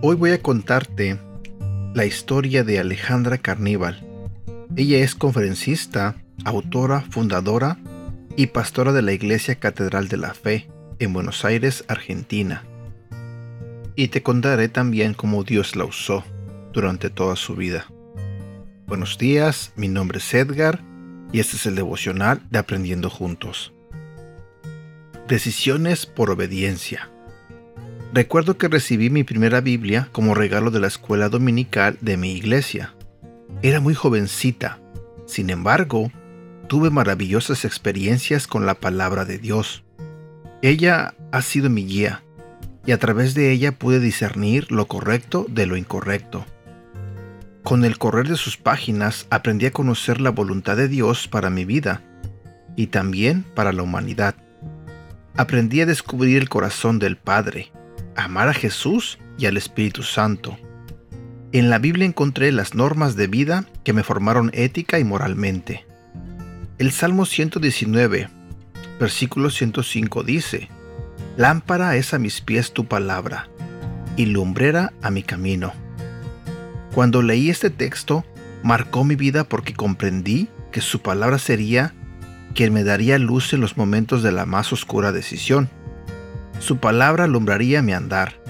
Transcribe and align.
Hoy 0.00 0.14
voy 0.14 0.30
a 0.30 0.40
contarte 0.40 1.18
la 1.92 2.04
historia 2.04 2.62
de 2.62 2.78
Alejandra 2.78 3.38
Carníbal. 3.38 4.06
Ella 4.76 4.98
es 4.98 5.16
conferencista, 5.16 6.14
autora, 6.44 7.00
fundadora 7.10 7.78
y 8.36 8.46
pastora 8.46 8.92
de 8.92 9.02
la 9.02 9.10
Iglesia 9.12 9.56
Catedral 9.56 10.06
de 10.06 10.16
la 10.16 10.34
Fe 10.34 10.68
en 11.00 11.12
Buenos 11.12 11.44
Aires, 11.44 11.84
Argentina. 11.88 12.62
Y 13.96 14.06
te 14.06 14.22
contaré 14.22 14.68
también 14.68 15.14
cómo 15.14 15.42
Dios 15.42 15.74
la 15.74 15.84
usó 15.84 16.22
durante 16.72 17.10
toda 17.10 17.34
su 17.34 17.56
vida. 17.56 17.86
Buenos 18.86 19.18
días, 19.18 19.72
mi 19.74 19.88
nombre 19.88 20.18
es 20.18 20.32
Edgar 20.32 20.80
y 21.32 21.40
este 21.40 21.56
es 21.56 21.66
el 21.66 21.74
devocional 21.74 22.40
de 22.50 22.60
Aprendiendo 22.60 23.10
Juntos. 23.10 23.72
Decisiones 25.26 26.06
por 26.06 26.30
obediencia. 26.30 27.10
Recuerdo 28.18 28.58
que 28.58 28.66
recibí 28.66 29.10
mi 29.10 29.22
primera 29.22 29.60
Biblia 29.60 30.08
como 30.10 30.34
regalo 30.34 30.72
de 30.72 30.80
la 30.80 30.88
escuela 30.88 31.28
dominical 31.28 31.98
de 32.00 32.16
mi 32.16 32.32
iglesia. 32.32 32.92
Era 33.62 33.78
muy 33.78 33.94
jovencita. 33.94 34.80
Sin 35.24 35.50
embargo, 35.50 36.10
tuve 36.66 36.90
maravillosas 36.90 37.64
experiencias 37.64 38.48
con 38.48 38.66
la 38.66 38.74
palabra 38.74 39.24
de 39.24 39.38
Dios. 39.38 39.84
Ella 40.62 41.14
ha 41.30 41.42
sido 41.42 41.70
mi 41.70 41.86
guía 41.86 42.24
y 42.84 42.90
a 42.90 42.98
través 42.98 43.34
de 43.34 43.52
ella 43.52 43.78
pude 43.78 44.00
discernir 44.00 44.72
lo 44.72 44.88
correcto 44.88 45.46
de 45.48 45.66
lo 45.66 45.76
incorrecto. 45.76 46.44
Con 47.62 47.84
el 47.84 47.98
correr 47.98 48.26
de 48.26 48.36
sus 48.36 48.56
páginas 48.56 49.28
aprendí 49.30 49.66
a 49.66 49.72
conocer 49.72 50.20
la 50.20 50.30
voluntad 50.30 50.76
de 50.76 50.88
Dios 50.88 51.28
para 51.28 51.50
mi 51.50 51.64
vida 51.64 52.02
y 52.74 52.88
también 52.88 53.44
para 53.54 53.72
la 53.72 53.84
humanidad. 53.84 54.34
Aprendí 55.36 55.82
a 55.82 55.86
descubrir 55.86 56.38
el 56.38 56.48
corazón 56.48 56.98
del 56.98 57.16
Padre 57.16 57.70
amar 58.18 58.48
a 58.48 58.54
Jesús 58.54 59.18
y 59.38 59.46
al 59.46 59.56
Espíritu 59.56 60.02
Santo. 60.02 60.58
En 61.52 61.70
la 61.70 61.78
Biblia 61.78 62.04
encontré 62.04 62.52
las 62.52 62.74
normas 62.74 63.16
de 63.16 63.28
vida 63.28 63.64
que 63.84 63.92
me 63.92 64.02
formaron 64.02 64.50
ética 64.52 64.98
y 64.98 65.04
moralmente. 65.04 65.86
El 66.78 66.90
Salmo 66.90 67.24
119, 67.24 68.28
versículo 69.00 69.50
105 69.50 70.24
dice, 70.24 70.68
Lámpara 71.36 71.96
es 71.96 72.12
a 72.12 72.18
mis 72.18 72.40
pies 72.40 72.72
tu 72.72 72.86
palabra, 72.86 73.48
y 74.16 74.26
lumbrera 74.26 74.92
a 75.00 75.10
mi 75.10 75.22
camino. 75.22 75.72
Cuando 76.94 77.22
leí 77.22 77.48
este 77.48 77.70
texto, 77.70 78.24
marcó 78.62 79.04
mi 79.04 79.14
vida 79.14 79.44
porque 79.44 79.74
comprendí 79.74 80.48
que 80.72 80.80
su 80.80 81.00
palabra 81.00 81.38
sería 81.38 81.94
quien 82.54 82.72
me 82.72 82.82
daría 82.82 83.18
luz 83.18 83.52
en 83.52 83.60
los 83.60 83.76
momentos 83.76 84.22
de 84.24 84.32
la 84.32 84.44
más 84.44 84.72
oscura 84.72 85.12
decisión. 85.12 85.70
Su 86.58 86.78
palabra 86.78 87.24
alumbraría 87.24 87.82
mi 87.82 87.92
andar, 87.92 88.40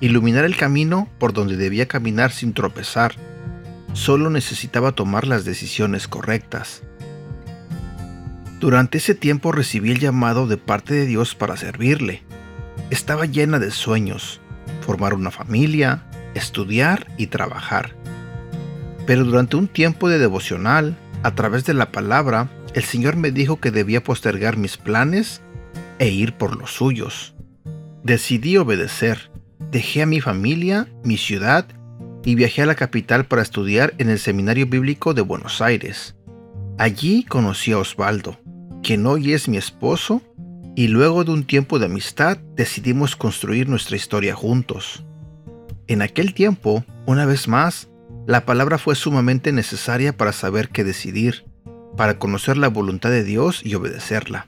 iluminar 0.00 0.44
el 0.44 0.56
camino 0.56 1.08
por 1.18 1.32
donde 1.32 1.56
debía 1.56 1.86
caminar 1.86 2.32
sin 2.32 2.52
tropezar. 2.52 3.14
Solo 3.92 4.30
necesitaba 4.30 4.92
tomar 4.92 5.26
las 5.26 5.44
decisiones 5.44 6.08
correctas. 6.08 6.82
Durante 8.60 8.98
ese 8.98 9.14
tiempo 9.14 9.52
recibí 9.52 9.92
el 9.92 10.00
llamado 10.00 10.46
de 10.46 10.56
parte 10.56 10.94
de 10.94 11.06
Dios 11.06 11.34
para 11.34 11.56
servirle. 11.56 12.22
Estaba 12.90 13.26
llena 13.26 13.58
de 13.58 13.70
sueños, 13.70 14.40
formar 14.80 15.14
una 15.14 15.30
familia, 15.30 16.04
estudiar 16.34 17.06
y 17.16 17.28
trabajar. 17.28 17.94
Pero 19.06 19.24
durante 19.24 19.56
un 19.56 19.68
tiempo 19.68 20.08
de 20.08 20.18
devocional, 20.18 20.96
a 21.22 21.34
través 21.34 21.64
de 21.64 21.74
la 21.74 21.92
palabra, 21.92 22.50
el 22.74 22.82
Señor 22.82 23.16
me 23.16 23.30
dijo 23.30 23.60
que 23.60 23.70
debía 23.70 24.02
postergar 24.02 24.56
mis 24.56 24.76
planes 24.76 25.42
e 25.98 26.08
ir 26.08 26.34
por 26.34 26.56
los 26.56 26.72
suyos. 26.72 27.35
Decidí 28.06 28.56
obedecer. 28.56 29.32
Dejé 29.72 30.02
a 30.02 30.06
mi 30.06 30.20
familia, 30.20 30.86
mi 31.02 31.16
ciudad 31.16 31.66
y 32.24 32.36
viajé 32.36 32.62
a 32.62 32.66
la 32.66 32.76
capital 32.76 33.24
para 33.24 33.42
estudiar 33.42 33.94
en 33.98 34.10
el 34.10 34.20
Seminario 34.20 34.68
Bíblico 34.68 35.12
de 35.12 35.22
Buenos 35.22 35.60
Aires. 35.60 36.14
Allí 36.78 37.24
conocí 37.24 37.72
a 37.72 37.78
Osvaldo, 37.78 38.38
quien 38.84 39.04
hoy 39.08 39.32
es 39.32 39.48
mi 39.48 39.56
esposo, 39.56 40.22
y 40.76 40.86
luego 40.86 41.24
de 41.24 41.32
un 41.32 41.42
tiempo 41.42 41.80
de 41.80 41.86
amistad 41.86 42.38
decidimos 42.54 43.16
construir 43.16 43.68
nuestra 43.68 43.96
historia 43.96 44.36
juntos. 44.36 45.04
En 45.88 46.00
aquel 46.00 46.32
tiempo, 46.32 46.84
una 47.06 47.26
vez 47.26 47.48
más, 47.48 47.88
la 48.24 48.44
palabra 48.46 48.78
fue 48.78 48.94
sumamente 48.94 49.50
necesaria 49.50 50.16
para 50.16 50.30
saber 50.30 50.68
qué 50.68 50.84
decidir, 50.84 51.44
para 51.96 52.20
conocer 52.20 52.56
la 52.56 52.68
voluntad 52.68 53.10
de 53.10 53.24
Dios 53.24 53.62
y 53.64 53.74
obedecerla. 53.74 54.46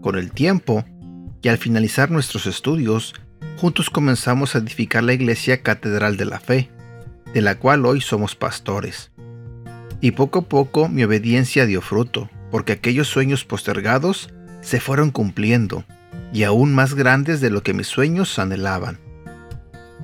Con 0.00 0.14
el 0.14 0.30
tiempo, 0.30 0.84
y 1.42 1.48
al 1.48 1.58
finalizar 1.58 2.10
nuestros 2.10 2.46
estudios, 2.46 3.14
juntos 3.56 3.90
comenzamos 3.90 4.54
a 4.54 4.58
edificar 4.58 5.02
la 5.02 5.12
iglesia 5.12 5.62
Catedral 5.62 6.16
de 6.16 6.24
la 6.26 6.40
Fe, 6.40 6.70
de 7.32 7.40
la 7.40 7.58
cual 7.58 7.86
hoy 7.86 8.00
somos 8.00 8.34
pastores. 8.34 9.10
Y 10.00 10.12
poco 10.12 10.40
a 10.40 10.42
poco 10.42 10.88
mi 10.88 11.04
obediencia 11.04 11.66
dio 11.66 11.80
fruto, 11.80 12.30
porque 12.50 12.72
aquellos 12.72 13.08
sueños 13.08 13.44
postergados 13.44 14.30
se 14.60 14.80
fueron 14.80 15.10
cumpliendo, 15.10 15.84
y 16.32 16.44
aún 16.44 16.74
más 16.74 16.94
grandes 16.94 17.40
de 17.40 17.50
lo 17.50 17.62
que 17.62 17.74
mis 17.74 17.86
sueños 17.86 18.38
anhelaban. 18.38 18.98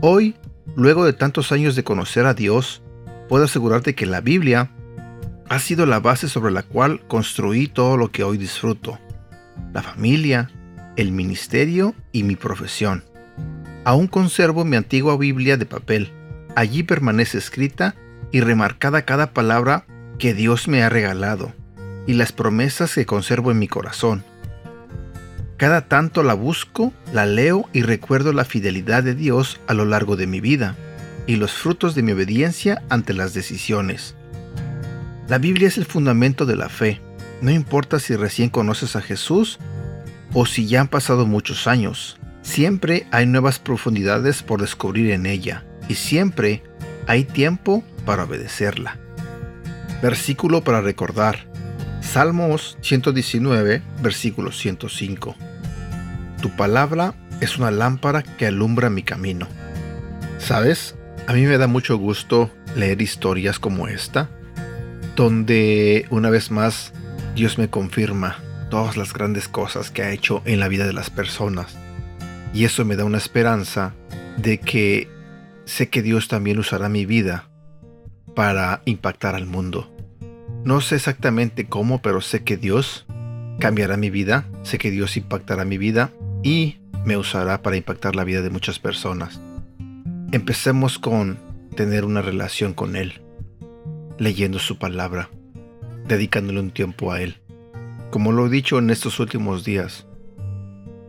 Hoy, 0.00 0.36
luego 0.74 1.04
de 1.04 1.12
tantos 1.12 1.52
años 1.52 1.76
de 1.76 1.84
conocer 1.84 2.26
a 2.26 2.34
Dios, 2.34 2.82
puedo 3.28 3.44
asegurarte 3.44 3.94
que 3.94 4.06
la 4.06 4.20
Biblia 4.20 4.70
ha 5.48 5.58
sido 5.58 5.86
la 5.86 6.00
base 6.00 6.28
sobre 6.28 6.52
la 6.52 6.62
cual 6.62 7.06
construí 7.06 7.68
todo 7.68 7.96
lo 7.96 8.10
que 8.10 8.24
hoy 8.24 8.36
disfruto. 8.36 8.98
La 9.72 9.82
familia, 9.82 10.50
el 10.96 11.12
ministerio 11.12 11.94
y 12.12 12.22
mi 12.22 12.36
profesión. 12.36 13.04
Aún 13.84 14.08
conservo 14.08 14.64
mi 14.64 14.76
antigua 14.76 15.16
Biblia 15.16 15.56
de 15.56 15.66
papel. 15.66 16.10
Allí 16.56 16.82
permanece 16.82 17.38
escrita 17.38 17.94
y 18.32 18.40
remarcada 18.40 19.04
cada 19.04 19.32
palabra 19.32 19.86
que 20.18 20.34
Dios 20.34 20.68
me 20.68 20.82
ha 20.82 20.88
regalado 20.88 21.52
y 22.06 22.14
las 22.14 22.32
promesas 22.32 22.94
que 22.94 23.06
conservo 23.06 23.50
en 23.50 23.58
mi 23.58 23.68
corazón. 23.68 24.24
Cada 25.56 25.88
tanto 25.88 26.22
la 26.22 26.34
busco, 26.34 26.92
la 27.12 27.26
leo 27.26 27.68
y 27.72 27.82
recuerdo 27.82 28.32
la 28.32 28.44
fidelidad 28.44 29.02
de 29.02 29.14
Dios 29.14 29.60
a 29.66 29.74
lo 29.74 29.84
largo 29.84 30.16
de 30.16 30.26
mi 30.26 30.40
vida 30.40 30.76
y 31.26 31.36
los 31.36 31.52
frutos 31.52 31.94
de 31.94 32.02
mi 32.02 32.12
obediencia 32.12 32.82
ante 32.88 33.14
las 33.14 33.34
decisiones. 33.34 34.14
La 35.28 35.38
Biblia 35.38 35.68
es 35.68 35.78
el 35.78 35.86
fundamento 35.86 36.46
de 36.46 36.56
la 36.56 36.68
fe. 36.68 37.00
No 37.40 37.50
importa 37.50 37.98
si 37.98 38.14
recién 38.16 38.48
conoces 38.48 38.96
a 38.96 39.02
Jesús 39.02 39.58
o 40.32 40.46
si 40.46 40.66
ya 40.66 40.80
han 40.80 40.88
pasado 40.88 41.26
muchos 41.26 41.66
años. 41.66 42.18
Siempre 42.42 43.06
hay 43.10 43.26
nuevas 43.26 43.58
profundidades 43.58 44.42
por 44.42 44.60
descubrir 44.60 45.10
en 45.10 45.26
ella 45.26 45.64
y 45.88 45.94
siempre 45.94 46.62
hay 47.06 47.24
tiempo 47.24 47.82
para 48.04 48.24
obedecerla. 48.24 48.98
Versículo 50.02 50.62
para 50.62 50.80
recordar. 50.80 51.46
Salmos 52.00 52.78
119, 52.82 53.82
versículo 54.00 54.52
105. 54.52 55.34
Tu 56.40 56.50
palabra 56.50 57.14
es 57.40 57.58
una 57.58 57.70
lámpara 57.70 58.22
que 58.22 58.46
alumbra 58.46 58.90
mi 58.90 59.02
camino. 59.02 59.48
¿Sabes? 60.38 60.94
A 61.26 61.32
mí 61.32 61.46
me 61.46 61.58
da 61.58 61.66
mucho 61.66 61.96
gusto 61.96 62.50
leer 62.76 63.02
historias 63.02 63.58
como 63.58 63.88
esta, 63.88 64.30
donde 65.16 66.06
una 66.10 66.30
vez 66.30 66.50
más 66.50 66.92
Dios 67.34 67.58
me 67.58 67.68
confirma 67.68 68.38
todas 68.70 68.96
las 68.96 69.12
grandes 69.12 69.48
cosas 69.48 69.90
que 69.90 70.02
ha 70.02 70.12
hecho 70.12 70.42
en 70.44 70.60
la 70.60 70.68
vida 70.68 70.86
de 70.86 70.92
las 70.92 71.10
personas. 71.10 71.76
Y 72.52 72.64
eso 72.64 72.84
me 72.84 72.96
da 72.96 73.04
una 73.04 73.18
esperanza 73.18 73.94
de 74.36 74.58
que 74.58 75.08
sé 75.64 75.88
que 75.88 76.02
Dios 76.02 76.28
también 76.28 76.58
usará 76.58 76.88
mi 76.88 77.06
vida 77.06 77.48
para 78.34 78.82
impactar 78.84 79.34
al 79.34 79.46
mundo. 79.46 79.92
No 80.64 80.80
sé 80.80 80.96
exactamente 80.96 81.66
cómo, 81.66 82.02
pero 82.02 82.20
sé 82.20 82.44
que 82.44 82.56
Dios 82.56 83.06
cambiará 83.58 83.96
mi 83.96 84.10
vida, 84.10 84.46
sé 84.62 84.78
que 84.78 84.90
Dios 84.90 85.16
impactará 85.16 85.64
mi 85.64 85.78
vida 85.78 86.10
y 86.42 86.78
me 87.04 87.16
usará 87.16 87.62
para 87.62 87.76
impactar 87.76 88.16
la 88.16 88.24
vida 88.24 88.42
de 88.42 88.50
muchas 88.50 88.78
personas. 88.78 89.40
Empecemos 90.32 90.98
con 90.98 91.38
tener 91.76 92.04
una 92.04 92.20
relación 92.20 92.74
con 92.74 92.96
Él, 92.96 93.20
leyendo 94.18 94.58
su 94.58 94.78
palabra, 94.78 95.30
dedicándole 96.06 96.60
un 96.60 96.70
tiempo 96.72 97.12
a 97.12 97.20
Él. 97.20 97.36
Como 98.10 98.32
lo 98.32 98.46
he 98.46 98.50
dicho 98.50 98.78
en 98.78 98.90
estos 98.90 99.20
últimos 99.20 99.64
días, 99.64 100.06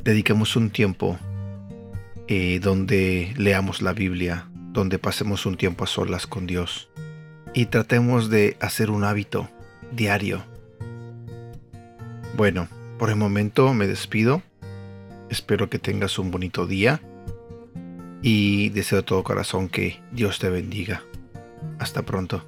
dediquemos 0.04 0.56
un 0.56 0.72
tiempo 0.72 1.18
eh, 2.28 2.60
donde 2.60 3.34
leamos 3.38 3.82
la 3.82 3.94
Biblia, 3.94 4.50
donde 4.72 5.00
pasemos 5.00 5.46
un 5.46 5.58
tiempo 5.58 5.84
a 5.84 5.88
solas 5.88 6.28
con 6.28 6.48
Dios 6.48 6.90
y 7.54 7.68
tratemos 7.68 8.30
de 8.30 8.58
hacer 8.60 8.90
un 8.90 9.04
hábito 9.04 9.50
diario. 9.92 10.44
Bueno, 12.36 12.68
por 13.00 13.10
el 13.10 13.16
momento 13.16 13.74
me 13.74 13.88
despido. 13.88 14.42
Espero 15.30 15.70
que 15.70 15.80
tengas 15.80 16.20
un 16.20 16.32
bonito 16.32 16.68
día 16.68 17.02
y 18.22 18.70
deseo 18.70 19.00
de 19.00 19.04
todo 19.04 19.24
corazón 19.24 19.70
que 19.70 20.02
Dios 20.12 20.40
te 20.40 20.50
bendiga. 20.50 21.04
Hasta 21.80 22.04
pronto. 22.04 22.46